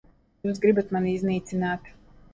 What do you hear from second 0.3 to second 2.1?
Jūs gribat mani iznīcināt.